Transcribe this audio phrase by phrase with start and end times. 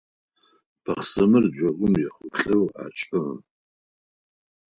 [0.83, 3.21] Бахъсымэр джэгум ехъулӏэу ашӏы.